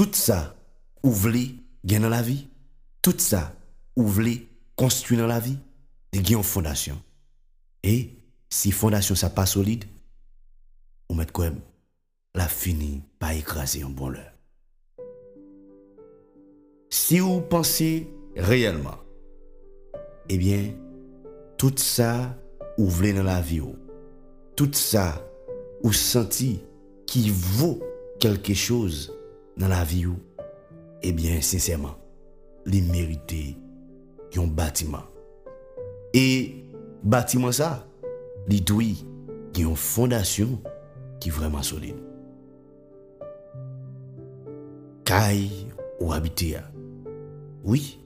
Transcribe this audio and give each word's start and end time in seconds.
tout 0.00 0.14
ça, 0.14 0.56
ou 1.02 1.10
voulez 1.10 1.56
gagner 1.84 2.04
dans 2.04 2.08
la 2.08 2.22
vie, 2.22 2.48
tout 3.02 3.18
ça, 3.18 3.52
ou 3.96 4.04
voulez 4.06 4.48
construire 4.74 5.20
dans 5.20 5.26
la 5.26 5.40
vie, 5.40 5.58
de. 6.14 6.98
Et 7.82 8.08
si 8.48 8.72
fondation 8.72 9.14
ça 9.14 9.28
pas 9.28 9.44
solide, 9.44 9.84
ou 11.10 11.14
mettre 11.14 11.34
quand 11.34 11.42
même 11.42 11.60
la 12.34 12.48
fini 12.48 13.02
par 13.18 13.32
écraser 13.32 13.82
un 13.82 13.90
bon 13.90 14.08
leurre. 14.08 14.32
Si 16.88 17.18
vous 17.18 17.42
pensez 17.42 18.08
réellement, 18.36 19.00
eh 20.30 20.38
bien, 20.38 20.72
tout 21.58 21.74
ça, 21.76 22.38
ou 22.78 22.88
voulez 22.88 23.12
dans 23.12 23.22
la 23.22 23.42
vie, 23.42 23.60
tout 24.56 24.72
ça, 24.72 25.22
ou 25.82 25.92
senti 25.92 26.62
qui 27.06 27.28
vaut 27.28 27.82
quelque 28.18 28.54
chose 28.54 29.12
dans 29.60 29.68
la 29.68 29.84
vie, 29.84 30.06
eh 31.02 31.12
bien, 31.12 31.40
sincèrement, 31.42 31.96
les 32.64 32.80
mériter 32.80 33.58
un 34.36 34.46
bâtiment. 34.46 35.02
Et 36.14 36.64
bâtiment 37.02 37.52
ça, 37.52 37.86
il 38.48 38.64
doit 38.64 38.82
une 39.58 39.76
fondation 39.76 40.60
qui 41.20 41.28
est 41.28 41.32
vraiment 41.32 41.62
solide. 41.62 41.96
Caille 45.04 45.68
ou 46.00 46.10
habiter. 46.12 46.56
Oui, 47.62 48.00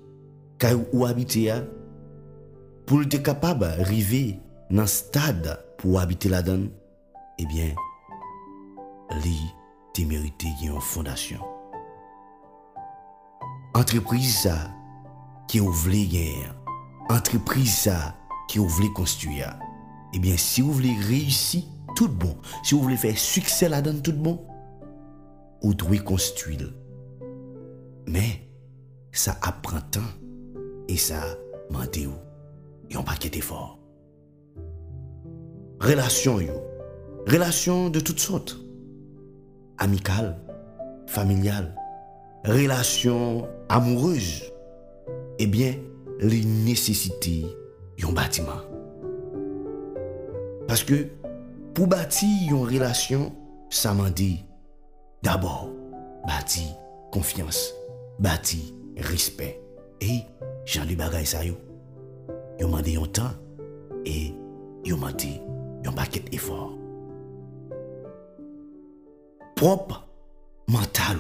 caille 0.59 0.85
ou 0.93 1.05
habiter 1.07 1.53
pour 2.85 3.03
être 3.03 3.23
capable 3.23 3.61
d'arriver 3.61 4.41
dans 4.71 4.83
un 4.83 4.87
stade 4.87 5.65
pour 5.79 6.01
habiter 6.01 6.29
là-dedans, 6.29 6.67
eh 7.39 7.47
bien, 7.47 7.75
li 9.23 9.39
te 9.95 10.03
mérité 10.03 10.49
une 10.63 10.81
fondation. 10.81 11.41
Entreprise 13.75 14.43
ça 14.43 14.71
qui 15.49 15.61
ouvre 15.61 15.91
gagner, 15.91 16.47
entreprise 17.09 17.75
ça 17.75 18.17
qui 18.49 18.59
ouvre 18.59 18.93
construire. 18.93 19.57
Eh 20.13 20.19
bien, 20.19 20.37
si 20.37 20.61
vous 20.61 20.73
voulez 20.73 20.97
réussir, 21.09 21.63
tout 21.95 22.09
bon. 22.09 22.37
Si 22.65 22.75
vous 22.75 22.83
voulez 22.83 22.97
faire 22.97 23.17
succès 23.17 23.69
là-dedans, 23.69 24.01
tout 24.03 24.13
bon, 24.13 24.45
vous 25.63 25.75
devez 25.75 25.99
construire. 25.99 26.73
Mais, 28.07 28.49
ça 29.13 29.39
apprend 29.43 29.81
temps 29.81 30.01
et 30.89 30.97
ça 30.97 31.21
demande 31.71 31.89
un 32.95 33.03
paquet 33.03 33.31
d'efforts. 33.31 33.79
Relation, 35.81 36.41
yo. 36.41 36.53
Relation 37.27 37.91
de 37.91 38.01
toutes 38.01 38.21
sortes. 38.21 38.64
Amicale, 39.79 40.37
familiale, 41.07 41.75
relation 42.45 43.49
amoureuse. 43.69 44.53
Eh 45.39 45.47
bien, 45.47 45.75
les 46.21 46.45
nécessités 46.45 47.45
un 48.03 48.13
bâtiment. 48.13 48.61
Parce 50.67 50.83
que 50.83 51.09
pour 51.75 51.87
bâtir 51.87 52.29
une 52.51 52.65
relation, 52.65 53.33
ça 53.71 53.95
m'a 53.95 54.11
dit 54.11 54.45
d'abord 55.23 55.71
bâtir 56.27 56.65
confiance, 57.13 57.73
bâtir 58.19 58.61
respect. 58.97 59.61
Et 60.01 60.21
j'en 60.65 60.87
ai 60.89 60.97
bagay 60.97 61.25
ça 61.25 61.45
yo. 61.45 61.55
Yo 62.59 62.69
m'a 62.69 62.83
dit 62.83 62.97
un 62.97 63.07
temps 63.07 63.33
et 64.05 64.35
yo 64.85 64.97
m'a 64.97 65.13
dit 65.13 65.41
un 65.87 65.93
paquet 65.93 66.21
d'efforts. 66.21 66.77
Propre 69.65 70.07
mental, 70.69 71.17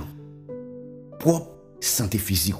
propre 1.18 1.48
santé 1.80 2.18
physique. 2.18 2.56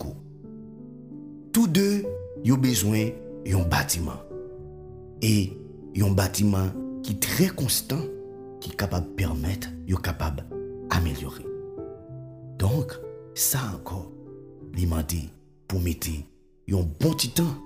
Tous 1.53 1.67
deux 1.67 2.07
ont 2.51 2.57
besoin 2.57 3.11
d'un 3.45 3.69
bâtiment. 3.69 4.17
Et 5.21 5.53
un 6.01 6.11
bâtiment 6.11 6.69
qui 7.03 7.13
est 7.13 7.21
très 7.23 7.49
constant, 7.49 8.01
qui 8.63 8.71
est 8.71 8.77
capable 8.77 9.09
de 9.09 9.13
permettre, 9.13 9.69
est 9.87 10.01
capable 10.01 10.47
d'améliorer. 10.89 11.45
Donc, 12.59 12.99
ça 13.35 13.59
encore, 13.75 14.11
dit 14.73 15.29
pour 15.69 15.81
mettre 15.83 16.09
un 16.09 16.81
bon 16.99 17.13
petit 17.13 17.29
temps 17.29 17.59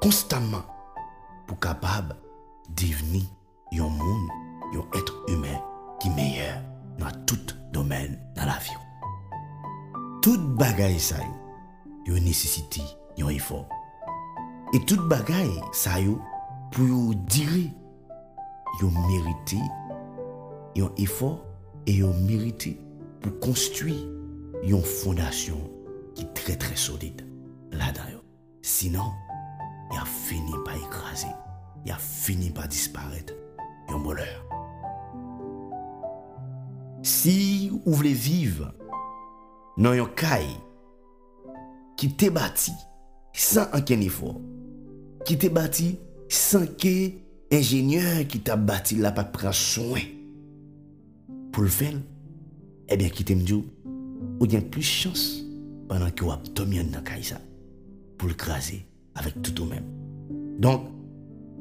constamment 0.00 0.62
pour 1.48 1.58
capable 1.58 2.14
devenir 2.76 3.24
un 3.72 3.88
monde, 3.88 4.28
un 4.74 4.96
être 4.96 5.24
humain 5.26 5.60
qui 5.98 6.06
est 6.06 6.14
meilleur 6.14 6.67
dans 6.98 7.10
tout 7.26 7.38
domaine 7.72 8.18
dans 8.34 8.44
la 8.44 8.58
vie. 8.58 8.70
Tout 10.22 10.38
bagaille 10.56 11.00
ça 11.00 11.16
yo, 12.06 12.14
yo 12.14 12.20
nécessité 12.20 12.82
un 13.20 13.28
effort. 13.28 13.68
Et 14.74 14.80
tout 14.80 15.00
bagaille 15.08 15.60
ça 15.72 16.00
yo 16.00 16.20
pour 16.72 17.14
dire 17.14 17.70
yo 18.80 18.90
mérité 19.08 19.58
un 20.76 20.90
effort 20.96 21.44
et 21.86 21.94
yo 21.94 22.12
mérité 22.26 22.80
pour 23.20 23.38
construire 23.40 24.06
une 24.62 24.82
fondation 24.82 25.58
qui 26.14 26.22
est 26.22 26.34
très 26.34 26.56
très 26.56 26.76
solide 26.76 27.26
là-dedans. 27.72 28.22
Sinon, 28.62 29.12
il 29.92 29.98
a 29.98 30.04
fini 30.04 30.52
par 30.64 30.76
écraser, 30.76 31.28
il 31.86 31.92
a 31.92 31.96
fini 31.96 32.50
par 32.50 32.68
disparaître, 32.68 33.32
un 33.88 33.98
voleur. 33.98 34.47
Si 37.02 37.68
vous 37.68 37.92
voulez 37.92 38.12
vivre 38.12 38.74
dans 39.76 39.90
un 39.90 40.06
caille 40.06 40.56
qui 41.96 42.14
t'est 42.14 42.30
bâti 42.30 42.72
sans 43.32 43.66
aucun 43.72 44.00
effort, 44.00 44.40
qui 45.24 45.38
t'est 45.38 45.48
bâti 45.48 45.98
sans 46.28 46.66
que 46.66 47.10
ingénieur 47.52 48.26
qui 48.28 48.40
t'a 48.40 48.56
bâti 48.56 48.96
là 48.96 49.12
pas 49.12 49.24
prendre 49.24 49.54
soin 49.54 50.00
pour 51.52 51.62
le 51.62 51.68
faire, 51.68 51.94
eh 52.88 52.96
bien, 52.96 53.08
qui 53.08 53.24
dit, 53.24 53.64
ou 54.40 54.46
bien 54.46 54.60
plus 54.60 54.82
chance 54.82 55.42
pendant 55.88 56.10
que 56.10 56.24
vous 56.24 56.32
avez 56.32 56.48
tombé 56.54 56.82
dans 56.82 57.02
caille 57.02 57.34
pour 58.18 58.28
le 58.28 58.34
craser 58.34 58.86
avec 59.14 59.40
tout 59.42 59.62
au 59.62 59.66
même. 59.66 59.84
Donc, 60.58 60.88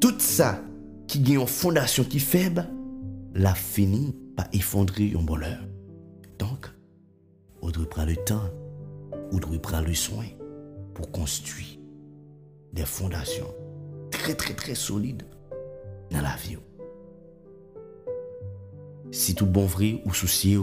tout 0.02 0.16
ça 0.20 0.62
qui 1.08 1.24
a 1.36 1.40
une 1.40 1.48
fondation 1.48 2.04
qui 2.04 2.18
est 2.18 2.20
faible, 2.20 2.68
l'a 3.34 3.54
fini 3.54 4.16
par 4.38 4.48
effondrer 4.54 5.14
un 5.18 5.24
bonheur. 5.24 5.60
Donc, 6.40 6.70
on 7.62 7.70
doit 7.72 7.90
prendre 7.90 8.10
le 8.10 8.16
temps, 8.16 8.50
on 9.34 9.38
doit 9.38 9.60
prendre 9.62 9.88
le 9.88 9.96
soin 9.96 10.26
pour 10.94 11.12
construire 11.12 11.80
des 12.72 12.86
fondations 12.86 13.54
très 14.12 14.36
très 14.36 14.54
très 14.54 14.76
solides 14.76 15.24
dans 16.12 16.22
la 16.22 16.36
vie. 16.38 16.58
Si 19.12 19.36
tout 19.36 19.46
bon 19.46 19.66
vrai 19.66 20.02
ou 20.06 20.14
soucier 20.14 20.58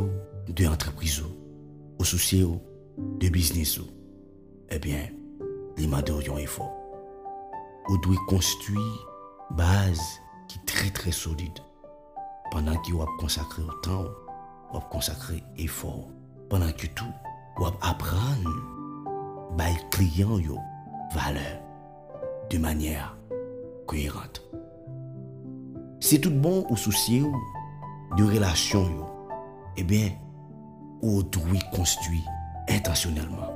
de 0.49 0.67
entreprise 0.67 1.23
ou 1.99 2.05
soucier 2.05 2.47
de 3.21 3.29
business, 3.29 3.81
eh 4.71 4.79
bien, 4.79 5.09
les 5.77 6.31
ont 6.31 6.39
effort. 6.39 6.73
Vous 7.89 7.99
devez 7.99 8.17
construire 8.29 9.09
une 9.51 9.57
base 9.57 10.01
qui 10.49 10.59
est 10.59 10.67
très 10.67 10.91
très 10.91 11.13
Pendant 12.51 12.77
que 12.77 12.93
vous 12.93 13.07
consacré 13.19 13.63
temps, 13.83 14.07
vous 14.73 14.81
consacré 14.91 15.43
effort. 15.57 16.09
Pendant 16.49 16.73
que 16.73 16.87
tout, 16.89 17.05
vous 17.57 17.67
apprendre 17.81 18.51
les 19.59 19.89
clients 19.91 20.39
yo 20.39 20.59
valeur 21.15 21.61
de 22.51 22.59
manière 22.59 23.17
cohérente. 23.87 24.43
C'est 26.01 26.19
tout 26.19 26.31
bon 26.31 26.67
ou 26.69 26.77
soucier 26.77 27.23
de 28.17 28.25
relation 28.25 29.07
eh 29.77 29.83
bien, 29.83 30.11
vous 31.03 31.23
devez 31.23 31.59
construire 31.73 32.23
intentionnellement. 32.69 33.53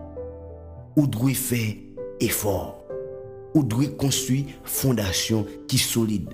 Vous 0.97 1.07
devez 1.07 1.35
faire 1.35 1.75
effort. 2.21 2.83
Vous 3.55 3.63
devez 3.63 3.91
construire 3.97 4.47
fondation 4.65 5.47
qui 5.69 5.79
solide. 5.79 6.29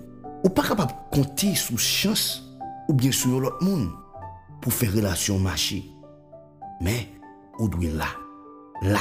Ou 0.44 0.48
pas 0.48 0.62
capable 0.62 0.92
de 0.92 1.16
compter 1.16 1.54
sur 1.54 1.78
chance 1.78 2.53
ou 2.88 2.94
bien 2.94 3.12
sur 3.12 3.40
l'autre 3.40 3.62
monde 3.62 3.90
pour 4.60 4.72
faire 4.72 4.92
relation 4.92 5.38
marcher. 5.38 5.84
Mais 6.80 7.08
vous 7.58 7.68
devez 7.68 7.90
là, 7.90 8.08
là, 8.82 9.00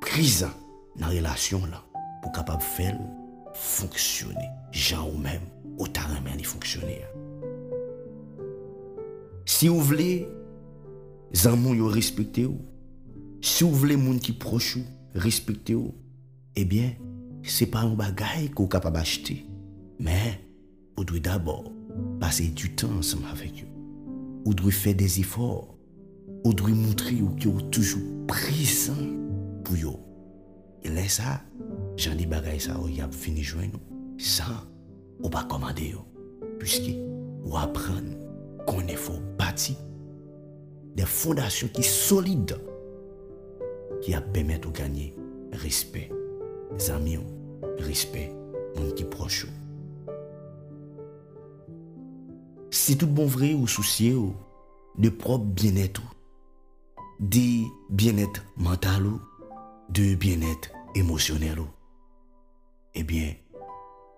présent 0.00 0.50
dans 0.96 1.06
la 1.06 1.12
relation 1.14 1.60
là 1.66 1.82
pour 2.22 2.32
capable 2.32 2.62
faire 2.62 2.98
fonctionner. 3.54 4.48
Jean 4.72 5.08
ou 5.08 5.18
même, 5.18 5.42
autant 5.78 6.02
de 6.38 6.42
fonctionner. 6.42 7.00
Si 9.44 9.68
vous 9.68 9.80
voulez, 9.80 10.28
les 11.32 11.76
yo 11.76 11.86
respecter 11.88 12.48
Si 13.40 13.64
vous 13.64 13.74
voulez 13.74 13.96
gens 13.96 14.18
qui 14.18 14.32
proche 14.32 14.78
respecter 15.14 15.76
eh 16.56 16.64
bien, 16.64 16.92
c'est 17.42 17.66
pas 17.66 17.80
un 17.80 17.94
bagage 17.94 18.50
que 18.50 18.62
vous 18.62 18.68
capable 18.68 18.96
d'acheter. 18.96 19.46
Mais, 19.98 20.40
vous 20.96 21.04
devez 21.04 21.20
d'abord 21.20 21.64
passer 22.20 22.48
du 22.48 22.74
temps 22.74 22.92
ensemble 22.98 23.24
avec 23.32 23.64
eux. 23.64 23.68
Vous 24.44 24.54
devez 24.54 24.70
faire 24.70 24.94
des 24.94 25.20
efforts 25.20 25.74
ou 26.44 26.54
doit 26.54 26.70
montrer 26.70 27.20
ou 27.20 27.30
qui 27.34 27.48
est 27.48 27.70
toujours 27.70 28.00
présent 28.28 28.94
pour 29.64 29.76
yo. 29.76 29.98
Et 30.82 30.88
là 30.88 31.08
ça, 31.08 31.42
j'en 31.96 32.14
dis 32.14 32.26
bagay 32.26 32.58
ça, 32.58 32.76
y 32.88 33.00
a 33.00 33.08
fini 33.10 33.42
joindre 33.42 33.80
sans 34.18 34.44
ou 35.22 35.28
pas 35.28 35.44
commander 35.44 35.88
yo. 35.88 36.06
Puisque 36.58 36.92
ou 37.44 37.56
apprendre 37.56 38.16
qu'on 38.66 38.86
est 38.86 38.96
faut 38.96 39.20
bâtir 39.38 39.76
des 40.94 41.06
fondations 41.06 41.68
qui 41.68 41.82
sont 41.82 42.16
solides 42.16 42.60
qui 44.02 44.14
a 44.14 44.20
permettre 44.20 44.70
de 44.70 44.78
gagner 44.78 45.14
respect. 45.52 46.10
Amis, 46.94 47.18
respect, 47.78 48.32
mon 48.76 48.90
qui 48.92 49.04
proche. 49.04 49.46
Se 52.70 52.92
tout 52.92 53.08
bon 53.08 53.26
vre 53.26 53.54
ou 53.54 53.66
souciye 53.66 54.14
ou 54.14 54.34
de 54.96 55.08
prop 55.10 55.42
bienet 55.42 55.98
ou, 55.98 56.06
de 57.18 57.66
bienet 57.90 58.30
mental 58.56 59.06
ou, 59.06 59.20
de 59.88 60.14
bienet 60.14 60.70
emosyonel 60.94 61.58
ou, 61.58 61.66
eh 62.94 63.02
ebyen 63.02 63.34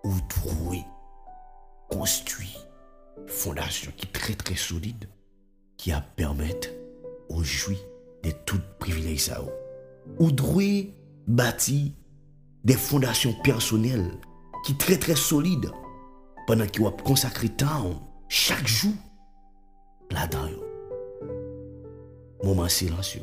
ou 0.05 0.13
trouwe, 0.29 0.83
konstwi 1.89 2.51
fondasyon 3.25 3.97
ki 3.97 4.11
tre 4.13 4.37
tre 4.37 4.55
solide 4.59 5.09
ki 5.81 5.95
ap 5.97 6.13
permette 6.19 6.69
ou 7.33 7.41
jwi 7.41 7.79
de 8.21 8.37
tout 8.45 8.61
privilej 8.77 9.17
sa 9.17 9.41
ou. 9.41 9.49
Ou 10.19 10.29
droué 10.29 10.93
bati 11.25 11.95
de 12.63 12.77
fondasyon 12.77 13.33
personel 13.41 14.11
ki 14.67 14.77
tre 14.77 15.01
tre 15.01 15.17
solide 15.17 15.73
panan 16.45 16.69
ki 16.69 16.85
wap 16.85 17.01
konsakri 17.07 17.49
tan 17.57 17.89
ou 17.89 18.12
chaque 18.35 18.67
jour 18.67 18.93
là-dedans. 20.09 20.49
Moment 22.43 22.67
silencieux. 22.67 23.21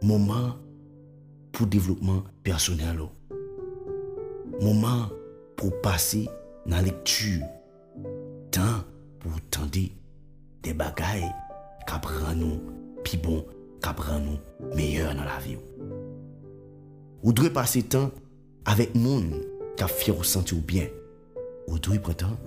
Moment 0.00 0.54
pour 1.50 1.66
développement 1.66 2.22
personnel. 2.44 3.00
Moment 4.60 5.08
pour 5.56 5.80
passer 5.80 6.28
dans 6.66 6.76
la 6.76 6.82
lecture. 6.82 7.42
Temps 8.52 8.84
pour 9.18 9.32
tendre 9.50 9.70
des 10.62 10.72
bagailles 10.72 11.32
qui 11.84 12.36
nous 12.36 12.60
plus 13.02 13.18
bon, 13.18 13.44
qui 13.82 13.90
nous 14.22 14.76
meilleur 14.76 15.16
dans 15.16 15.24
la 15.24 15.38
vie. 15.40 15.58
Ou 17.24 17.32
devez 17.32 17.50
passer 17.50 17.82
temps 17.82 18.12
avec 18.66 18.94
monde 18.94 19.34
qui 19.76 19.82
a 19.82 19.88
fier 19.88 20.16
au 20.16 20.22
sentir 20.22 20.58
bien. 20.58 20.86
Ou 21.66 21.76
devez 21.80 21.98
prendre 21.98 22.18
temps 22.18 22.38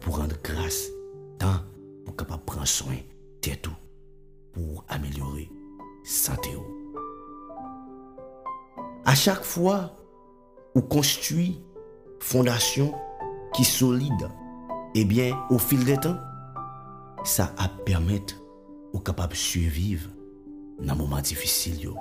pou 0.00 0.16
rende 0.16 0.36
grase, 0.44 0.90
tan 1.40 1.62
pou 2.04 2.16
kapap 2.16 2.44
pran 2.48 2.68
soyn 2.68 3.00
tetou 3.44 3.74
pou 4.54 4.84
amelyore 4.88 5.48
sante 6.04 6.52
ou. 6.56 6.64
Eh 6.64 6.80
a 9.10 9.14
chak 9.16 9.42
fwa 9.44 9.90
ou 10.76 10.84
konstui 10.92 11.56
fondasyon 12.22 12.92
ki 13.56 13.64
solide, 13.66 14.28
ebyen 14.94 15.34
ou 15.50 15.58
fil 15.58 15.82
de 15.88 15.96
tan, 16.04 16.16
sa 17.26 17.48
ap 17.58 17.80
permette 17.88 18.36
ou 18.92 19.02
kapap 19.04 19.34
suivive 19.34 20.12
nan 20.80 21.00
mouman 21.00 21.24
difisil 21.26 21.80
yo, 21.88 21.96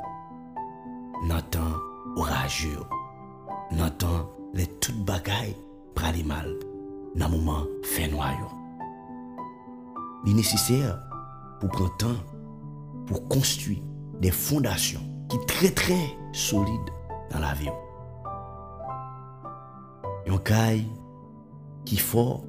nan 1.25 1.41
tan 1.53 1.75
oraje 2.19 2.71
yo, 2.75 2.85
nan 3.73 3.95
tan 3.97 4.27
le 4.53 4.69
tout 4.79 5.05
bagay 5.07 5.55
prali 5.97 6.23
mal. 6.23 6.69
Dans 7.15 7.29
moment 7.29 7.63
fait 7.83 8.07
noir. 8.07 8.35
Il 10.25 10.31
est 10.31 10.35
nécessaire 10.35 11.00
pour 11.59 11.69
prendre 11.69 11.97
temps 11.97 12.17
pour 13.07 13.27
construire 13.27 13.81
des 14.19 14.31
fondations 14.31 15.01
qui 15.29 15.35
sont 15.35 15.45
très 15.45 15.71
très 15.71 16.17
solides 16.31 16.89
dans 17.31 17.39
la 17.39 17.53
vie. 17.53 17.69
Un 20.27 20.38
caille 20.38 20.85
qui 21.85 21.97
fort, 21.97 22.45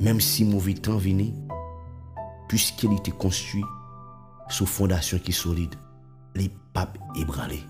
même 0.00 0.20
si 0.20 0.44
mauvais 0.44 0.74
temps 0.74 0.96
vient, 0.96 1.32
puisqu'il 2.48 2.92
était 2.94 3.12
construit 3.12 3.64
sous 4.48 4.66
fondation 4.66 5.18
qui 5.18 5.32
solide, 5.32 5.74
les 6.34 6.50
papes 6.72 6.98
ébranlés. 7.14 7.62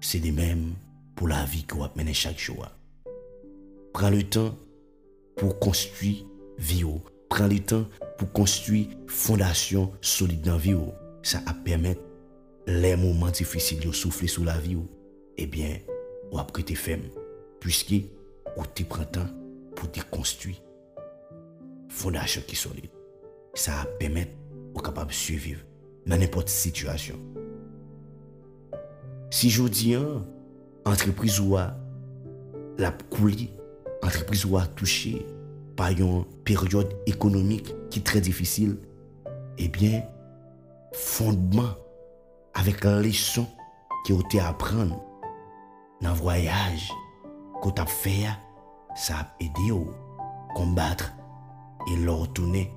C'est 0.00 0.20
de 0.20 0.30
même 0.30 0.74
pour 1.16 1.28
la 1.28 1.44
vie 1.44 1.64
qu'on 1.64 1.80
va 1.80 1.90
mener 1.96 2.14
chaque 2.14 2.38
jour. 2.38 2.66
Prends 3.92 4.10
le 4.10 4.22
pou 5.40 5.56
konstwi 5.62 6.20
vi 6.60 6.82
yo. 6.84 6.98
Pren 7.30 7.50
li 7.52 7.60
tan 7.64 7.86
pou 8.18 8.28
konstwi 8.36 8.86
fondasyon 9.08 9.90
solide 10.04 10.50
nan 10.50 10.60
vi 10.60 10.74
yo. 10.76 10.90
Sa 11.26 11.42
ap 11.50 11.62
permet 11.66 12.00
le 12.68 12.94
mouman 13.00 13.32
difisil 13.34 13.82
yo 13.86 13.94
soufle 13.96 14.28
sou 14.30 14.46
la 14.46 14.58
vi 14.60 14.76
yo. 14.76 14.86
Eh 15.36 15.46
Ebyen, 15.46 15.80
wap 16.34 16.52
kre 16.54 16.64
te 16.68 16.76
fem. 16.76 17.06
Puiske, 17.60 18.02
ou 18.56 18.66
te 18.66 18.84
pren 18.88 19.08
tan 19.14 19.30
pou 19.76 19.88
te 19.88 20.04
konstwi 20.12 20.58
fondasyon 21.90 22.46
ki 22.48 22.58
solide. 22.58 22.92
Sa 23.58 23.80
ap 23.84 23.96
permet 24.00 24.36
ou 24.74 24.84
kapab 24.84 25.10
suiviv 25.14 25.64
nan 26.08 26.22
nepot 26.22 26.50
situasyon. 26.50 27.18
Si 29.30 29.50
jodi 29.52 29.94
an, 29.94 30.24
entreprise 30.88 31.38
ou 31.42 31.56
a, 31.60 31.68
la 32.80 32.90
kouli, 33.12 33.50
entreprise 34.02 34.44
ou 34.44 34.58
touché 34.76 35.26
par 35.76 35.88
une 35.90 36.24
période 36.44 36.94
économique 37.06 37.74
qui 37.90 38.00
est 38.00 38.02
très 38.02 38.20
difficile, 38.20 38.78
eh 39.58 39.68
bien, 39.68 40.02
fondement 40.92 41.74
avec 42.54 42.84
la 42.84 43.00
leçon 43.00 43.46
qui 44.04 44.12
a 44.12 44.20
été 44.20 44.40
apprendre 44.40 45.00
dans 46.00 46.10
le 46.10 46.16
voyage 46.16 46.90
qu'on 47.60 47.70
a 47.70 47.86
fait, 47.86 48.26
ça 48.94 49.14
a 49.14 49.26
aidé 49.40 49.70
à 49.70 50.54
combattre 50.54 51.12
et 51.90 51.96
le 51.96 52.10
retourner, 52.10 52.72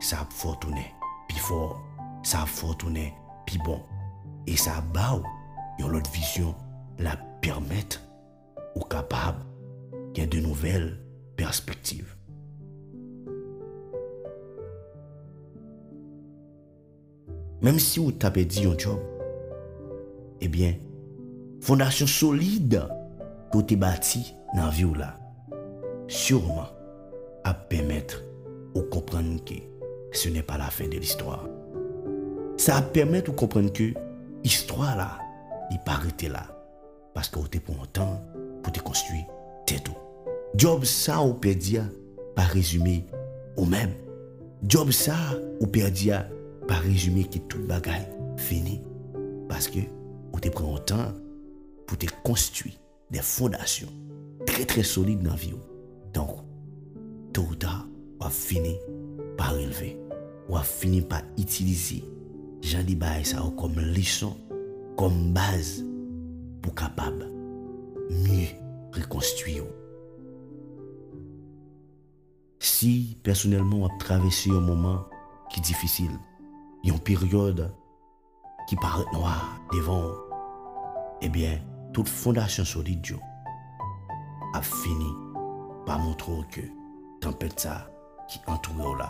ça 0.00 0.20
a 0.20 0.26
fortuné, 0.30 0.94
puis 1.28 1.38
fort, 1.38 1.80
ça 2.22 2.42
a 2.42 2.46
fortuné, 2.46 3.14
puis 3.46 3.58
bon, 3.64 3.80
et 4.46 4.56
ça 4.56 4.82
a 4.94 5.20
une 5.78 5.96
autre 5.96 6.10
vision 6.10 6.54
la 6.98 7.16
permettre 7.40 8.00
ou 8.74 8.80
capable 8.80 9.38
qu'il 10.12 10.24
y 10.24 10.26
ait 10.26 10.28
de 10.28 10.40
nouvelles 10.40 10.98
perspectives. 11.36 12.14
Même 17.60 17.78
si 17.78 17.98
vous 17.98 18.12
avez 18.22 18.44
dit 18.44 18.66
un 18.66 18.78
job, 18.78 19.00
eh 20.40 20.48
bien, 20.48 20.74
fondation 21.60 22.06
solide 22.06 22.86
que 23.50 23.58
vous 23.58 23.76
bâti 23.76 24.34
dans 24.54 24.66
la 24.66 24.70
vie 24.70 24.84
là, 24.96 25.18
sûrement 26.06 26.68
à 27.44 27.54
permettre 27.54 28.22
de 28.74 28.80
comprendre 28.82 29.42
que 29.44 29.54
ce 30.12 30.28
n'est 30.28 30.42
pas 30.42 30.56
la 30.56 30.66
fin 30.66 30.86
de 30.86 30.98
l'histoire. 30.98 31.48
Ça 32.56 32.74
va 32.74 32.82
permettre 32.82 33.32
de 33.32 33.36
comprendre 33.36 33.72
que 33.72 33.92
l'histoire 34.44 34.96
là, 34.96 35.18
il 35.70 35.78
pas 35.80 36.00
là. 36.28 36.46
Parce 37.14 37.28
que 37.28 37.38
vous 37.38 37.46
avez 37.46 37.60
pour 37.60 37.74
un 37.82 37.86
temps 37.86 38.22
pour 38.62 38.72
construire 38.84 39.24
tèt 39.68 39.90
ou. 39.92 39.96
Job 40.58 40.84
sa 40.88 41.20
ou 41.22 41.36
perdi 41.38 41.76
ya 41.76 41.84
pa 42.36 42.46
rezume 42.48 43.02
ou 43.56 43.66
mèm. 43.68 43.92
Job 44.64 44.90
sa 44.96 45.16
ou 45.60 45.68
perdi 45.70 46.08
ya 46.10 46.24
pa 46.68 46.80
rezume 46.84 47.26
ki 47.28 47.42
tout 47.50 47.62
bagay 47.68 48.06
fini. 48.40 48.80
Paske 49.50 49.84
ou 50.32 50.40
te 50.42 50.52
pren 50.52 50.74
an 50.74 50.84
tan 50.88 51.16
pou 51.88 52.00
te 52.00 52.08
konstui 52.24 52.74
de 53.12 53.22
fondasyon 53.24 53.92
tre 54.48 54.66
tre 54.68 54.84
solide 54.86 55.24
nan 55.24 55.38
vi 55.38 55.52
ou. 55.56 55.62
Donk, 56.16 56.40
to 57.36 57.44
ou 57.44 57.58
ta 57.60 57.82
wap 58.18 58.34
fini 58.34 58.76
pa 59.38 59.52
releve. 59.52 59.94
Wap 60.48 60.64
fini 60.66 61.02
pa 61.04 61.20
itilize. 61.36 62.00
Jan 62.64 62.86
li 62.88 62.96
baye 62.98 63.26
sa 63.28 63.44
ou 63.44 63.54
kom 63.58 63.76
lison, 63.94 64.32
kom 64.98 65.28
baz 65.36 65.76
pou 66.64 66.74
kapab. 66.74 67.20
Mye. 68.24 68.67
rekonstuyo. 68.96 69.66
Si 72.58 73.18
personelman 73.22 73.84
wap 73.84 73.98
travesse 74.02 74.50
yon 74.50 74.64
mouman 74.66 75.02
ki 75.52 75.62
difisil, 75.66 76.12
yon 76.86 76.98
peryode 77.06 77.68
ki 78.68 78.78
paret 78.82 79.08
noa 79.14 79.36
devan, 79.72 80.10
ebyen, 81.24 81.62
tout 81.92 82.08
fondasyon 82.08 82.66
solid 82.68 83.06
yo 83.06 83.18
ap 84.54 84.64
fini 84.64 85.10
pa 85.86 85.98
montrou 86.00 86.44
ke 86.52 86.64
tempèd 87.22 87.56
sa 87.60 87.74
ki 88.30 88.40
antrou 88.50 88.84
yo 88.84 88.94
la 88.98 89.08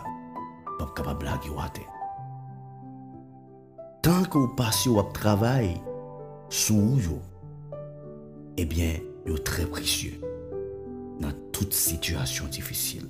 pap 0.79 0.93
kapab 0.97 1.23
la 1.25 1.37
ki 1.43 1.51
wate. 1.53 1.83
Tan 4.05 4.23
ke 4.31 4.39
ou 4.39 4.55
pas 4.55 4.85
yo 4.85 4.95
wap 4.97 5.11
travay 5.17 5.73
sou 6.49 6.95
yo, 7.03 7.19
ebyen, 8.57 9.08
yo 9.29 9.37
tre 9.45 9.65
presye 9.69 10.17
nan 11.21 11.35
tout 11.53 11.69
situasyon 11.75 12.49
difisil 12.53 13.05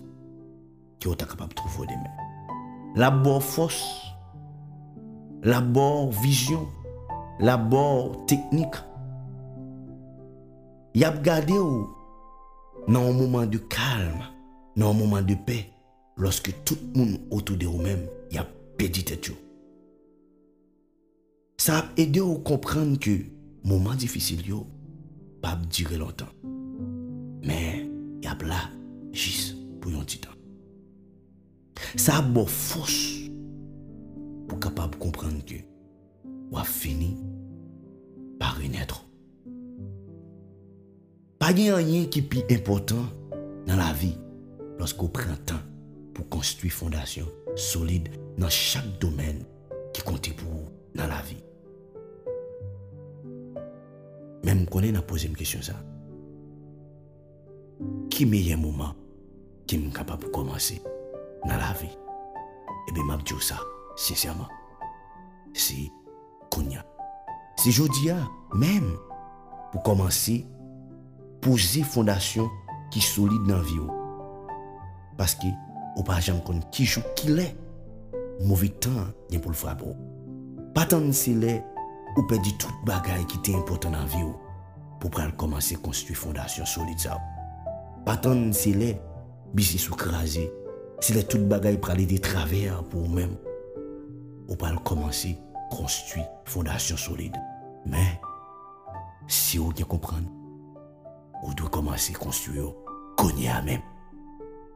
ki 1.00 1.08
yo 1.08 1.16
ta 1.16 1.28
kapab 1.30 1.54
trouvo 1.56 1.86
demen. 1.88 2.12
Labor 3.00 3.40
fos, 3.44 3.78
labor 5.44 6.10
vizyon, 6.20 6.66
labor 7.40 8.18
teknik, 8.28 8.76
yap 10.98 11.22
gade 11.24 11.56
ou 11.56 11.86
nan 12.90 13.06
ou 13.06 13.14
mouman 13.14 13.48
de 13.48 13.62
kalm, 13.72 14.26
nan 14.76 14.90
ou 14.90 14.98
mouman 14.98 15.24
de 15.24 15.38
pe, 15.48 15.62
loske 16.20 16.52
tout 16.66 16.82
moun 16.98 17.16
otou 17.32 17.56
de 17.56 17.70
ou 17.70 17.80
men, 17.80 18.04
yap 18.34 18.50
peditet 18.80 19.30
yo. 19.32 19.38
Sa 21.62 21.84
ap 21.84 21.96
ede 22.00 22.20
ou 22.24 22.42
komprende 22.44 23.00
ke 23.06 23.16
mouman 23.64 24.00
difisil 24.02 24.44
yo, 24.50 24.66
pas 25.42 25.58
durer 25.70 25.98
longtemps. 25.98 26.30
Mais 27.44 27.90
y 28.22 28.28
a 28.28 28.38
là 28.46 28.70
juste 29.12 29.56
pour 29.80 29.92
un 29.94 30.04
petit 30.04 30.20
temps. 30.20 30.30
Ça 31.96 32.18
a 32.18 32.22
beau 32.22 32.46
force 32.46 33.30
pour 34.48 34.60
capable 34.60 34.98
comprendre 34.98 35.44
que 35.46 35.56
on 36.52 36.58
a 36.58 36.64
fini 36.64 37.18
par 38.40 38.58
renaître. 38.58 39.06
Pas 41.38 41.54
de 41.54 41.72
rien 41.72 42.06
qui 42.06 42.20
est 42.20 42.24
plus 42.24 42.44
important 42.52 43.06
dans 43.66 43.78
la 43.78 43.94
vie 43.94 44.18
lorsqu'on 44.78 45.08
prend 45.08 45.36
temps 45.46 45.62
pour 46.14 46.28
construire 46.28 46.74
fondation 46.74 47.26
solide 47.56 48.10
dans 48.38 48.50
chaque 48.50 49.00
domaine 49.00 49.44
qui 49.94 50.02
compte 50.02 50.34
pour 50.36 50.50
vous 50.50 50.70
dans 50.96 51.08
la 51.08 51.22
vie. 51.22 51.44
Mèm 54.46 54.66
konen 54.72 54.98
ap 55.00 55.08
pose 55.10 55.28
m 55.30 55.36
kisyon 55.38 55.64
sa. 55.66 55.76
Ki 58.12 58.28
meye 58.28 58.56
mouman 58.60 58.96
ki 59.70 59.80
m 59.80 59.90
kapap 59.96 60.24
komanse 60.36 60.80
nan 61.46 61.60
la 61.60 61.74
vi? 61.80 61.90
Ebe 62.90 63.04
m 63.04 63.14
ap 63.14 63.26
diyo 63.28 63.40
sa, 63.44 63.60
sinsyaman. 64.00 64.48
Si 65.54 65.90
konya. 66.54 66.84
Si 67.60 67.74
jodi 67.76 68.08
ya, 68.08 68.18
mèm 68.56 68.88
pou 69.74 69.84
komanse 69.86 70.40
pose 71.44 71.84
fondasyon 71.94 72.48
ki 72.94 73.04
solide 73.04 73.50
nan 73.50 73.64
vi 73.68 73.80
yo. 73.80 73.90
Paske 75.20 75.52
ou 75.98 76.06
pa 76.08 76.22
jam 76.24 76.40
kon 76.48 76.62
ki 76.72 76.88
jou 76.88 77.04
ki 77.20 77.36
le 77.36 77.50
mouvi 78.48 78.72
tan 78.80 79.10
gen 79.28 79.44
pou 79.44 79.52
l 79.52 79.60
frap 79.60 79.84
ou. 79.84 79.98
Patan 80.76 81.10
se 81.16 81.34
le 81.36 81.58
ou 82.16 82.24
pedi 82.30 82.56
tout 82.58 82.86
bagay 82.88 83.26
ki 83.30 83.42
te 83.46 83.54
impotant 83.58 83.94
nan 83.94 84.08
vi 84.10 84.24
ou 84.24 84.36
pou 85.00 85.12
pral 85.14 85.32
komanse 85.40 85.78
konstwi 85.84 86.16
fondasyon 86.18 86.68
solide 86.68 87.06
sa 87.06 87.18
ou. 87.18 87.36
Patan 88.08 88.50
se 88.56 88.74
le, 88.76 88.94
bisi 89.56 89.80
sou 89.82 89.98
krasi, 90.00 90.48
se 91.00 91.14
le 91.16 91.24
tout 91.28 91.46
bagay 91.52 91.78
pral 91.82 92.02
edi 92.04 92.20
traver 92.24 92.72
pou 92.92 93.06
ou 93.06 93.14
men, 93.14 93.36
ou 94.48 94.58
pral 94.60 94.80
komanse 94.88 95.36
konstwi 95.72 96.24
fondasyon 96.50 97.00
solide. 97.00 97.40
Men, 97.90 98.18
si 99.30 99.60
ou 99.62 99.72
gen 99.76 99.88
kompran, 99.90 100.26
ou 101.44 101.54
dwe 101.56 101.70
komanse 101.72 102.16
konstwi 102.20 102.60
yo, 102.60 102.74
konye 103.20 103.52
a 103.54 103.62
men. 103.66 103.84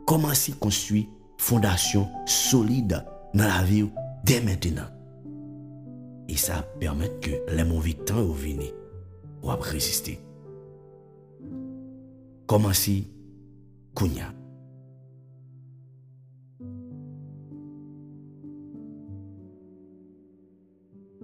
Komanse 0.08 0.56
konstwi 0.62 1.08
fondasyon 1.42 2.08
solide 2.30 3.02
nan 3.34 3.50
la 3.50 3.64
vi 3.68 3.84
ou, 3.88 3.92
de 4.24 4.40
mentenan. 4.40 4.88
E 6.32 6.38
sa 6.40 6.62
permèt 6.80 7.18
ke 7.24 7.40
lè 7.52 7.66
moun 7.68 7.84
vitan 7.84 8.22
ou 8.24 8.36
vini, 8.38 8.70
ou 9.42 9.52
ap 9.52 9.66
reziste. 9.68 10.16
Komansi, 12.48 13.02
kounya. 13.98 14.30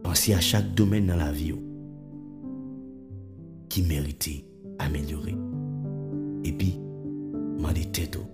Pansi 0.04 0.36
a 0.36 0.40
chak 0.44 0.74
domen 0.76 1.08
nan 1.08 1.22
la 1.22 1.32
vi 1.36 1.52
ou, 1.56 1.64
ki 3.72 3.84
merite 3.88 4.40
amelyore. 4.84 5.36
Epi, 6.48 6.74
man 7.60 7.76
de 7.78 7.88
tèt 7.96 8.20
ou, 8.20 8.28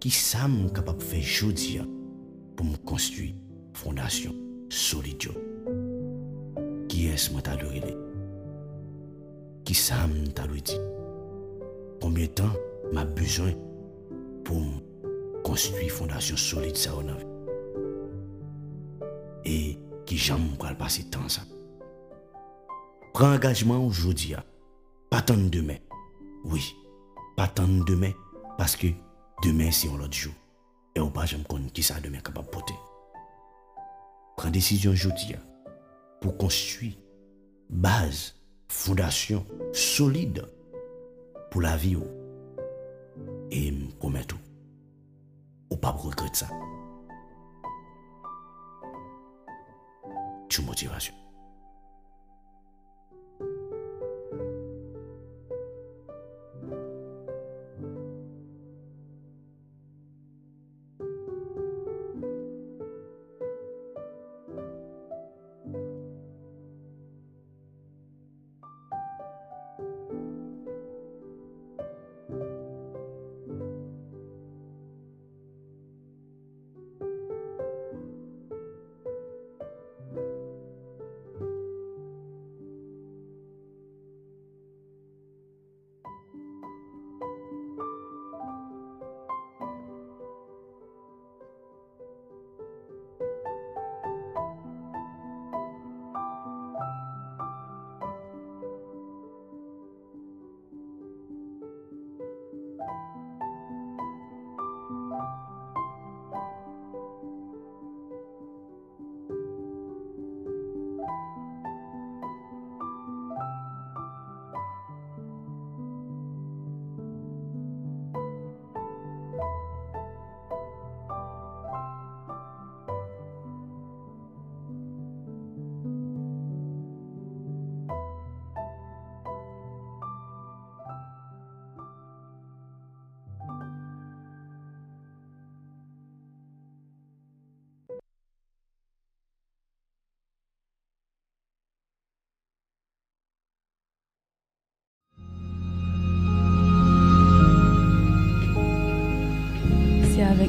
ki 0.00 0.12
sa 0.12 0.48
moun 0.50 0.72
kapap 0.76 1.00
fè 1.00 1.22
jodi 1.24 1.78
ya 1.78 1.86
pou 2.56 2.64
moun 2.64 2.82
konstui 2.88 3.34
fondasyon. 3.76 4.45
Solide. 4.68 5.30
Qui 6.88 7.06
est-ce 7.08 7.30
que 7.30 7.40
tu 7.40 7.94
Qui 9.64 9.74
ça 9.74 9.96
tu 10.34 10.60
dit 10.60 10.78
Combien 12.00 12.26
de 12.26 12.30
temps 12.30 12.52
m'a 12.92 13.04
besoin 13.04 13.52
pour 14.44 14.62
construire 15.44 15.82
une 15.82 15.90
fondation 15.90 16.36
solide 16.36 16.76
ça 16.76 16.92
Et 19.44 19.78
qui 20.04 20.16
j'aime 20.16 20.56
pour 20.58 20.76
passer 20.76 21.04
temps 21.04 21.28
ça? 21.28 21.42
Prends 23.12 23.34
engagement 23.34 23.84
aujourd'hui. 23.84 24.34
Hein. 24.34 24.42
Pas 25.10 25.22
tant 25.22 25.36
demain. 25.36 25.78
Oui, 26.44 26.76
pas 27.36 27.48
tant 27.48 27.66
demain 27.66 28.12
parce 28.58 28.76
que 28.76 28.88
demain 29.42 29.70
c'est 29.70 29.88
un 29.88 30.00
autre 30.00 30.12
jour. 30.12 30.34
Et 30.94 31.00
on 31.00 31.10
pas 31.10 31.26
jamais 31.26 31.44
qui 31.72 31.82
ça 31.82 32.00
demain 32.00 32.18
capable 32.18 32.46
de 32.46 32.50
porter. 32.50 32.74
Prends 34.36 34.50
décision 34.50 34.92
aujourd'hui 34.92 35.34
hein, 35.34 35.42
pour 36.20 36.36
construire 36.36 36.94
base, 37.70 38.34
fondation 38.68 39.46
solide 39.72 40.46
pour 41.50 41.62
la 41.62 41.76
vie. 41.76 41.96
Et 43.50 43.70
me 43.70 43.90
promets 43.92 44.24
tout. 44.24 44.38
Ou 45.70 45.76
pas 45.76 45.90
regretter 45.90 46.34
ça. 46.34 46.48
Tu 50.48 50.62
motivation. 50.62 51.14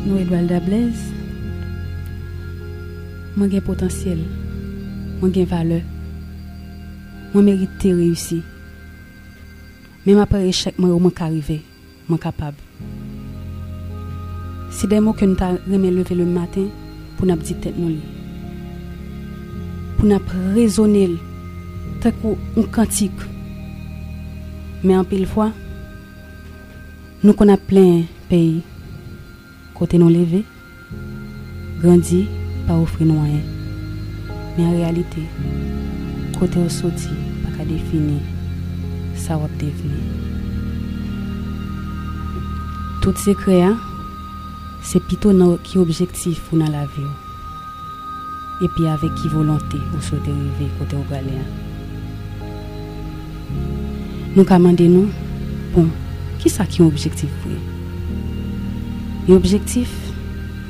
Nous, 0.07 0.17
Edouard 0.17 0.61
Blaise, 0.61 1.11
moi 3.35 3.47
j'ai 3.51 3.61
potentiel, 3.61 4.19
moi 5.19 5.29
j'ai 5.33 5.45
valeur, 5.45 5.81
moi 7.33 7.43
mérite 7.43 7.69
de 7.83 7.93
réussir. 7.93 8.41
Même 10.05 10.19
après 10.19 10.47
échec, 10.47 10.79
moi 10.79 10.97
je 10.97 11.09
suis 11.09 11.23
arrivé, 11.23 11.61
je 12.07 12.13
suis 12.13 12.19
capable. 12.19 12.57
C'est 14.71 14.87
des 14.87 14.99
mots 14.99 15.13
que 15.13 15.25
nous 15.25 15.35
avons 15.41 15.57
levé 15.67 16.15
le 16.15 16.25
matin 16.25 16.67
pour 17.17 17.25
nous 17.25 17.35
dire 17.35 17.59
tête 17.59 17.77
nous. 17.77 17.97
pour 19.97 20.05
nous 20.05 20.19
raisonner 20.53 21.09
tant 22.01 22.11
un 22.55 22.63
cantique. 22.63 23.11
Mais 24.83 24.95
en 24.95 25.03
pile 25.03 25.25
fois, 25.25 25.51
nous 27.23 27.33
a 27.33 27.57
plein 27.57 28.03
pays, 28.29 28.61
côté 29.77 29.99
nous 29.99 30.09
levé, 30.09 30.43
grandi, 31.79 32.27
pas 32.65 32.75
offrir 32.75 33.05
nous 33.05 33.21
rien. 33.21 33.41
Mais 34.57 34.65
en 34.65 34.71
réalité, 34.71 35.21
côté 36.39 36.57
au 36.59 36.67
sorti, 36.67 37.09
pas 37.43 37.55
qu'à 37.55 37.63
définir, 37.63 38.19
ça 39.15 39.37
va 39.37 39.47
devenir. 39.59 40.01
Tout 43.03 43.13
ces 43.17 43.35
créa, 43.35 43.75
c'est 44.81 45.03
plutôt 45.03 45.31
qui 45.63 45.77
objectif 45.77 46.41
pour 46.41 46.57
dans 46.57 46.71
la 46.71 46.85
vie. 46.85 47.13
Et 48.63 48.67
puis 48.69 48.87
avec 48.87 49.13
qui 49.13 49.27
volonté 49.27 49.77
ou 49.95 50.01
souhaitez 50.01 50.31
arriver 50.31 50.71
côté 50.79 50.95
au 50.95 51.05
galéen. 51.07 51.45
Nous 54.35 54.43
commandons 54.43 54.89
nous, 54.89 55.09
bon, 55.75 55.87
qui 56.39 56.49
ça 56.49 56.65
qui 56.65 56.81
objectif 56.81 57.29
pour 57.43 57.76
Yon 59.27 59.41
objektif, 59.41 59.91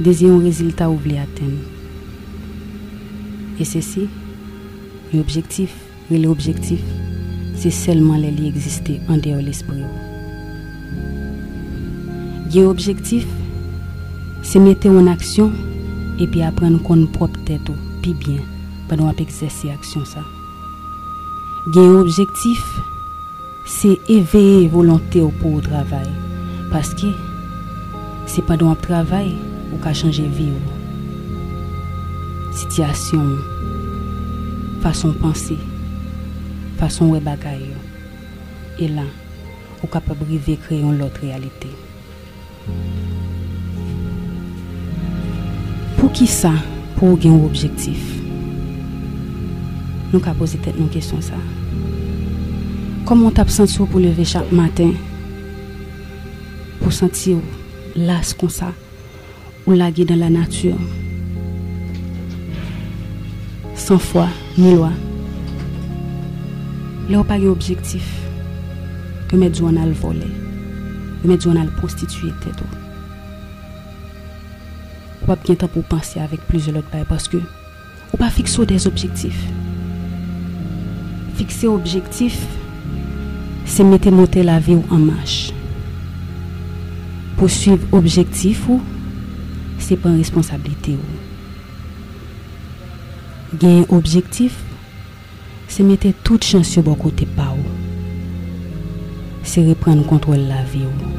dese 0.01 0.25
yon 0.25 0.39
rezultat 0.41 0.89
ou 0.89 0.97
vle 0.97 1.19
aten. 1.21 1.51
E 3.61 3.65
se 3.69 3.83
si, 3.85 4.07
yon 5.11 5.21
objektif, 5.21 5.75
yon 6.09 6.23
le 6.23 6.31
objektif, 6.31 6.81
se 7.61 7.69
selman 7.69 8.23
le 8.23 8.31
li 8.33 8.47
egziste 8.49 8.95
an 9.13 9.21
deyo 9.21 9.43
l'esprit 9.45 9.85
ou. 9.85 9.93
Yon 12.55 12.71
objektif, 12.71 13.29
se 14.41 14.57
mette 14.57 14.89
ou 14.89 15.03
an 15.03 15.11
aksyon, 15.13 15.53
e 16.17 16.25
pi 16.25 16.41
apren 16.41 16.79
kon 16.89 17.05
prop 17.13 17.37
tèt 17.45 17.69
ou, 17.69 17.77
pi 18.01 18.17
bien, 18.25 18.41
pa 18.89 18.97
nou 18.97 19.13
ap 19.13 19.21
egzese 19.21 19.69
aksyon 19.69 20.09
sa. 20.09 20.25
Gen 21.75 21.91
yon 21.91 22.01
objektif, 22.07 22.65
se 23.69 23.93
eveye 24.09 24.65
volante 24.73 25.21
ou 25.21 25.29
pou 25.43 25.61
ou 25.61 25.69
travay, 25.69 26.09
paske, 26.73 27.13
Se 28.27 28.43
padan 28.43 28.73
ap 28.73 28.81
travay, 28.83 29.31
ou 29.71 29.79
ka 29.79 29.93
chanje 29.95 30.25
vi 30.35 30.49
ou. 30.51 30.75
Sityasyon, 32.57 33.29
fason 34.83 35.13
panse, 35.21 35.55
fason 36.79 37.13
we 37.13 37.21
bagay 37.23 37.61
yo. 37.63 37.79
E 38.83 38.89
lan, 38.91 39.07
ou 39.79 39.87
ka 39.91 40.01
pa 40.03 40.15
brive 40.17 40.57
kreyon 40.67 40.99
lot 40.99 41.15
realite. 41.23 41.71
Pou 45.97 46.11
ki 46.11 46.27
sa, 46.29 46.51
pou 46.97 47.15
ou 47.15 47.21
gen 47.21 47.39
ou 47.39 47.47
objektif? 47.47 48.01
Nou 50.11 50.19
ka 50.23 50.35
pose 50.37 50.59
tet 50.63 50.75
nou 50.79 50.91
kesyon 50.91 51.23
sa. 51.23 51.39
Koman 53.07 53.31
tap 53.31 53.51
senti 53.53 53.79
ou 53.79 53.87
pou 53.87 54.03
leve 54.03 54.27
chak 54.27 54.51
maten? 54.55 54.93
Pou 56.83 56.91
senti 56.91 57.37
ou? 57.37 57.66
las 57.97 58.33
kon 58.37 58.51
sa, 58.53 58.71
ou 59.65 59.75
lage 59.75 60.05
dan 60.07 60.21
la 60.21 60.29
natyur. 60.31 60.77
San 63.77 63.99
fwa, 64.01 64.27
ni 64.57 64.75
lwa. 64.75 64.91
Le 67.07 67.17
ou 67.17 67.27
pa 67.27 67.39
gen 67.39 67.51
objektif, 67.53 68.05
ke 69.31 69.39
me 69.39 69.49
djou 69.51 69.71
an 69.71 69.79
al 69.81 69.93
vole, 69.97 70.29
ke 71.21 71.29
me 71.29 71.37
djou 71.39 71.53
an 71.55 71.61
al 71.63 71.73
prostituye 71.79 72.33
teto. 72.43 72.67
Ou 75.21 75.29
pa 75.31 75.39
gen 75.47 75.59
tan 75.59 75.71
pou 75.73 75.87
panse 75.89 76.21
avik 76.21 76.45
plize 76.51 76.71
lot 76.75 76.87
bay, 76.93 77.07
paske 77.09 77.41
ou 77.41 78.21
pa 78.21 78.29
fikso 78.31 78.65
des 78.67 78.87
objektif. 78.87 79.35
Fikse 81.39 81.67
objektif, 81.67 82.39
se 83.67 83.83
mette 83.83 84.11
mote 84.13 84.43
la 84.43 84.61
vi 84.63 84.77
ou 84.79 84.95
an 84.95 85.07
mache. 85.11 85.56
Pousuiv 87.37 87.83
objektif 87.93 88.63
ou, 88.65 88.81
se 89.77 89.93
pen 89.93 90.15
responsabilite 90.17 90.95
ou. 90.97 91.19
Gen 93.61 93.85
objektif, 93.93 94.57
se 95.69 95.85
mette 95.85 96.15
tout 96.25 96.41
chans 96.41 96.73
yo 96.73 96.81
bon 96.81 96.97
kote 96.97 97.29
pa 97.37 97.51
ou. 97.53 97.75
Se 99.45 99.61
repren 99.69 100.01
kontrol 100.09 100.49
la 100.49 100.65
vi 100.65 100.81
ou. 100.89 101.13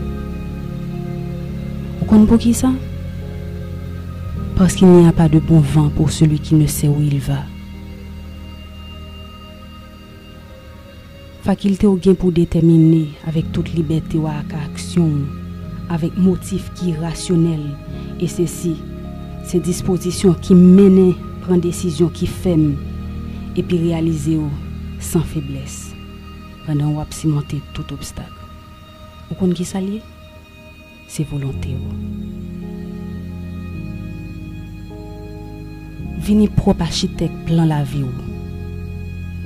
Ou 2.00 2.10
kon 2.10 2.26
pou 2.26 2.42
ki 2.42 2.50
sa? 2.50 2.74
Parce 4.58 4.74
ki 4.74 4.90
n'y 4.90 5.06
a 5.06 5.14
pa 5.14 5.30
de 5.30 5.38
bon 5.38 5.62
vent 5.62 5.94
pou 5.94 6.10
celui 6.10 6.42
ki 6.42 6.58
ne 6.58 6.66
se 6.66 6.90
ou 6.90 6.98
il 6.98 7.22
va. 7.22 7.44
Fakilte 11.46 11.86
ou 11.86 12.02
gen 12.02 12.18
pou 12.18 12.34
detemine 12.34 13.06
avek 13.30 13.54
tout 13.54 13.70
liberté 13.78 14.18
ou 14.18 14.26
ak 14.26 14.58
aksyon 14.66 15.12
ou. 15.14 15.37
avec 15.88 16.16
motif 16.16 16.70
qui 16.74 16.90
est 16.90 16.98
rationnel. 16.98 17.60
Et 18.20 18.28
ceci, 18.28 18.76
c'est 19.44 19.60
disposition 19.60 20.34
qui 20.34 20.54
mène, 20.54 21.14
prend 21.42 21.56
décision 21.56 22.08
qui 22.08 22.26
ferme 22.26 22.74
et 23.56 23.62
puis 23.62 23.78
réaliser 23.78 24.38
sans 25.00 25.20
faiblesse. 25.20 25.94
Pendant 26.66 26.92
qu'on 26.92 27.06
cimenter 27.10 27.62
tout 27.72 27.92
obstacle. 27.92 28.30
Vous 29.28 29.34
connaissez 29.34 29.56
qui 29.56 29.64
ça 29.64 29.78
C'est 31.06 31.26
volonté. 31.26 31.70
Vini 36.18 36.48
propre 36.48 36.82
architecte 36.82 37.34
plan 37.46 37.64
la 37.64 37.84
vie. 37.84 38.04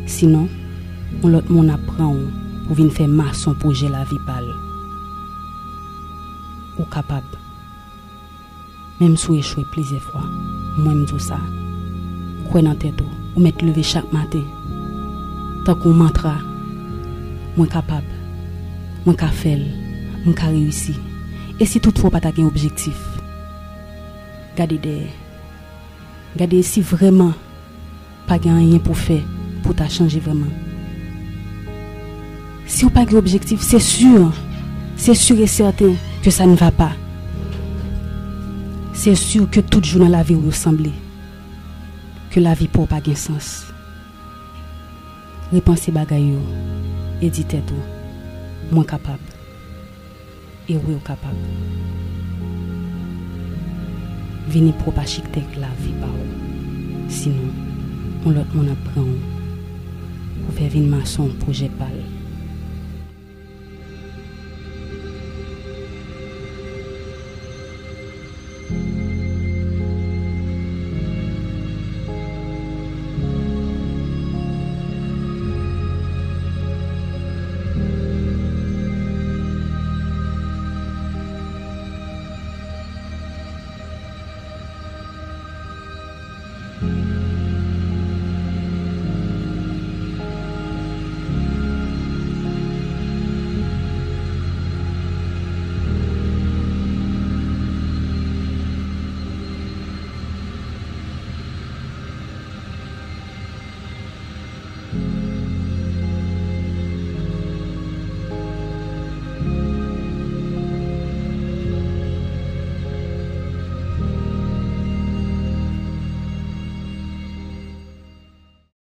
Sinon, 0.07 0.49
on 1.23 1.29
l'autre 1.29 1.53
monde 1.53 1.71
apprend 1.71 2.17
pour 2.67 2.77
venir 2.77 2.93
faire 2.93 3.09
maçon 3.09 3.55
projet 3.55 3.89
la 3.89 4.05
vie 4.05 4.19
pas 4.27 4.42
Capable. 6.91 7.39
Même 9.01 9.17
si 9.17 9.35
échoué 9.35 9.65
plusieurs 9.73 10.03
fois, 10.03 10.25
moi 10.77 10.93
je 10.95 11.15
dis 11.15 11.25
ça. 11.25 11.39
Quoi 12.51 12.61
dans 12.61 12.75
tête 12.75 13.01
ou 13.35 13.41
mettre 13.41 13.65
lever 13.65 13.83
chaque 13.83 14.13
matin. 14.13 14.43
Tant 15.65 15.75
qu'on 15.75 15.95
mantra, 15.95 16.37
moi 17.57 17.67
capable. 17.67 18.07
Moi 19.07 19.15
capable 19.15 19.65
moi 20.25 20.35
capable 20.35 20.57
réussir. 20.57 20.95
Et 21.59 21.65
si 21.65 21.81
toutefois 21.81 22.11
pas 22.11 22.21
un 22.37 22.45
objectif, 22.45 22.97
gardez 24.57 24.79
derrière. 24.79 25.09
Gardez 26.37 26.63
si 26.63 26.83
vraiment 26.83 27.33
pas 28.27 28.39
rien 28.43 28.79
pour 28.79 28.97
faire 28.99 29.23
pour 29.63 29.75
t'a 29.75 29.89
changer 29.89 30.21
vraiment. 30.21 30.47
Si 32.67 32.85
vous 32.85 32.91
pas 32.91 33.05
d'objectif, 33.05 33.61
c'est 33.61 33.81
sûr, 33.81 34.33
c'est 34.97 35.15
sûr 35.15 35.39
et 35.41 35.47
certain 35.47 35.95
que 36.23 36.31
ça 36.31 36.47
ne 36.47 36.55
va 36.55 36.71
pas. 36.71 36.93
C'est 38.95 39.17
sûr 39.17 39.51
que 39.51 39.61
tout 39.61 39.83
jour 39.83 40.03
dans 40.03 40.09
la 40.09 40.23
vie 40.23 40.35
vous 40.35 40.47
ressemble. 40.47 40.91
Que 42.31 42.39
la 42.39 42.55
vie 42.55 42.69
n'a 42.73 42.87
pas 42.87 43.01
de 43.01 43.15
sens. 43.15 43.67
Repensez 45.53 45.91
bagaille 45.91 46.39
et 47.21 47.29
dites 47.29 47.57
tout. 47.67 47.75
Moi 48.71 48.85
capable. 48.85 49.19
Et 50.69 50.77
oui 50.77 50.95
capable. 51.05 51.35
Venez 54.49 54.73
pour 54.73 54.93
pas 54.95 55.03
la 55.03 55.69
vie 55.81 55.95
par 56.01 56.09
Sinon, 57.09 57.35
on 58.25 58.31
l'autre 58.31 58.47
on 58.57 58.71
apprend 58.71 59.07
pour 60.45 60.55
faire 60.55 60.71
une 60.75 60.89
maçon 60.89 61.29
projet 61.41 61.71
pâle. 61.79 62.12